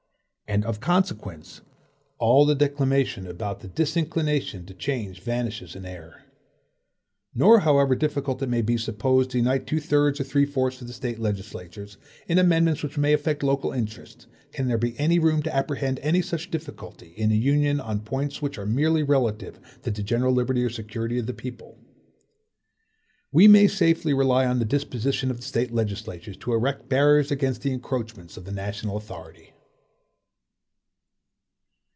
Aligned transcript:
And 0.47 0.65
of 0.65 0.81
consequence, 0.81 1.61
all 2.17 2.45
the 2.45 2.55
declamation 2.55 3.25
about 3.25 3.61
the 3.61 3.69
disinclination 3.69 4.65
to 4.65 4.73
a 4.73 4.75
change 4.75 5.21
vanishes 5.21 5.77
in 5.77 5.85
air. 5.85 6.25
Nor 7.33 7.59
however 7.61 7.95
difficult 7.95 8.41
it 8.41 8.49
may 8.49 8.61
be 8.61 8.75
supposed 8.75 9.29
to 9.31 9.37
unite 9.37 9.65
two 9.65 9.79
thirds 9.79 10.19
or 10.19 10.25
three 10.25 10.45
fourths 10.45 10.81
of 10.81 10.87
the 10.87 10.93
State 10.93 11.19
legislatures, 11.19 11.95
in 12.27 12.37
amendments 12.37 12.83
which 12.83 12.97
may 12.97 13.13
affect 13.13 13.43
local 13.43 13.71
interests, 13.71 14.27
can 14.51 14.67
there 14.67 14.77
be 14.77 14.99
any 14.99 15.19
room 15.19 15.41
to 15.43 15.55
apprehend 15.55 15.99
any 15.99 16.21
such 16.21 16.51
difficulty 16.51 17.13
in 17.15 17.31
a 17.31 17.35
union 17.35 17.79
on 17.79 18.01
points 18.01 18.41
which 18.41 18.57
are 18.57 18.65
merely 18.65 19.03
relative 19.03 19.57
to 19.83 19.91
the 19.91 20.03
general 20.03 20.33
liberty 20.33 20.61
or 20.65 20.69
security 20.69 21.17
of 21.17 21.27
the 21.27 21.33
people. 21.33 21.77
We 23.31 23.47
may 23.47 23.67
safely 23.69 24.13
rely 24.13 24.45
on 24.45 24.59
the 24.59 24.65
disposition 24.65 25.31
of 25.31 25.37
the 25.37 25.43
State 25.47 25.71
legislatures 25.71 26.35
to 26.39 26.51
erect 26.53 26.89
barriers 26.89 27.31
against 27.31 27.61
the 27.61 27.71
encroachments 27.71 28.35
of 28.35 28.43
the 28.43 28.51
national 28.51 28.97
authority. 28.97 29.53